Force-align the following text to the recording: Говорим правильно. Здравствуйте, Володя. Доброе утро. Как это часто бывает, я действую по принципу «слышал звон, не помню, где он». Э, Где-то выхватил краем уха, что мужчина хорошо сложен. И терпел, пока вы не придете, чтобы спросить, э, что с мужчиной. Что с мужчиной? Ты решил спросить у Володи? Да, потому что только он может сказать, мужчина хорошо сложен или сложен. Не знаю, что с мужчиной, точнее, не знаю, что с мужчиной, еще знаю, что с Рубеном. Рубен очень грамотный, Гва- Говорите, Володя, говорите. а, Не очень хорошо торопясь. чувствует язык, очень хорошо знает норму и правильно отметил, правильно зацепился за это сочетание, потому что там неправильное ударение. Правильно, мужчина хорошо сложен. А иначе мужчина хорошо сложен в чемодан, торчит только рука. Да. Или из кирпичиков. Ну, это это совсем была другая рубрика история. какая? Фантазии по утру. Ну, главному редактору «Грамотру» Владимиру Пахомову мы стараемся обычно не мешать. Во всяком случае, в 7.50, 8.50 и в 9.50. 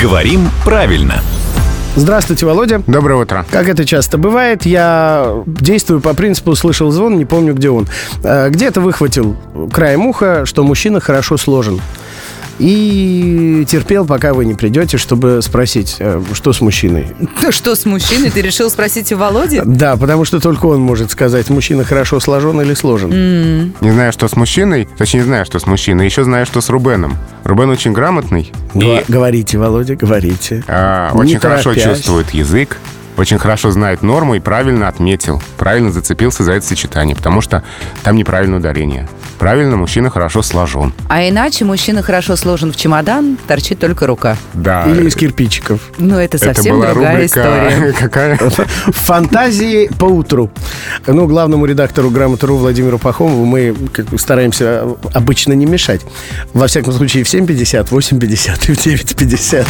Говорим 0.00 0.48
правильно. 0.64 1.20
Здравствуйте, 1.96 2.46
Володя. 2.46 2.82
Доброе 2.86 3.20
утро. 3.20 3.44
Как 3.50 3.68
это 3.68 3.84
часто 3.84 4.16
бывает, 4.16 4.64
я 4.64 5.42
действую 5.44 6.00
по 6.00 6.14
принципу 6.14 6.54
«слышал 6.54 6.90
звон, 6.90 7.18
не 7.18 7.24
помню, 7.26 7.52
где 7.52 7.68
он». 7.68 7.86
Э, 8.22 8.48
Где-то 8.48 8.80
выхватил 8.80 9.36
краем 9.72 10.06
уха, 10.06 10.46
что 10.46 10.62
мужчина 10.62 11.00
хорошо 11.00 11.36
сложен. 11.36 11.80
И 12.58 13.66
терпел, 13.68 14.06
пока 14.06 14.32
вы 14.34 14.44
не 14.44 14.54
придете, 14.54 14.96
чтобы 14.96 15.40
спросить, 15.42 15.96
э, 15.98 16.22
что 16.32 16.52
с 16.52 16.60
мужчиной. 16.60 17.08
Что 17.50 17.74
с 17.74 17.84
мужчиной? 17.84 18.30
Ты 18.30 18.40
решил 18.40 18.70
спросить 18.70 19.12
у 19.12 19.16
Володи? 19.18 19.60
Да, 19.64 19.96
потому 19.96 20.24
что 20.24 20.38
только 20.40 20.66
он 20.66 20.80
может 20.80 21.10
сказать, 21.10 21.50
мужчина 21.50 21.84
хорошо 21.84 22.20
сложен 22.20 22.58
или 22.60 22.74
сложен. 22.74 23.74
Не 23.80 23.90
знаю, 23.90 24.12
что 24.12 24.28
с 24.28 24.36
мужчиной, 24.36 24.88
точнее, 24.96 25.20
не 25.20 25.26
знаю, 25.26 25.44
что 25.44 25.58
с 25.58 25.66
мужчиной, 25.66 26.06
еще 26.06 26.24
знаю, 26.24 26.46
что 26.46 26.60
с 26.60 26.70
Рубеном. 26.70 27.16
Рубен 27.44 27.70
очень 27.70 27.92
грамотный, 27.92 28.52
Гва- 28.74 29.04
Говорите, 29.08 29.58
Володя, 29.58 29.96
говорите. 29.96 30.62
а, 30.68 31.12
Не 31.14 31.20
очень 31.20 31.38
хорошо 31.40 31.74
торопясь. 31.74 31.84
чувствует 31.98 32.30
язык, 32.30 32.78
очень 33.16 33.38
хорошо 33.38 33.70
знает 33.70 34.02
норму 34.02 34.34
и 34.36 34.40
правильно 34.40 34.88
отметил, 34.88 35.42
правильно 35.58 35.90
зацепился 35.90 36.44
за 36.44 36.52
это 36.52 36.66
сочетание, 36.66 37.16
потому 37.16 37.40
что 37.40 37.62
там 38.04 38.16
неправильное 38.16 38.58
ударение. 38.58 39.08
Правильно, 39.42 39.76
мужчина 39.76 40.08
хорошо 40.08 40.40
сложен. 40.42 40.92
А 41.08 41.28
иначе 41.28 41.64
мужчина 41.64 42.00
хорошо 42.00 42.36
сложен 42.36 42.70
в 42.70 42.76
чемодан, 42.76 43.36
торчит 43.48 43.80
только 43.80 44.06
рука. 44.06 44.36
Да. 44.54 44.84
Или 44.86 45.08
из 45.08 45.16
кирпичиков. 45.16 45.80
Ну, 45.98 46.16
это 46.16 46.36
это 46.36 46.54
совсем 46.54 46.76
была 46.76 46.92
другая 46.92 47.14
рубрика 47.14 47.26
история. 47.26 47.92
какая? 47.98 48.36
Фантазии 48.86 49.90
по 49.98 50.04
утру. 50.04 50.48
Ну, 51.08 51.26
главному 51.26 51.66
редактору 51.66 52.10
«Грамотру» 52.10 52.56
Владимиру 52.56 53.00
Пахомову 53.00 53.44
мы 53.44 53.74
стараемся 54.16 54.84
обычно 55.12 55.54
не 55.54 55.66
мешать. 55.66 56.02
Во 56.52 56.68
всяком 56.68 56.92
случае, 56.92 57.24
в 57.24 57.26
7.50, 57.26 57.88
8.50 57.88 58.70
и 58.70 58.74
в 58.74 58.78
9.50. 58.78 59.66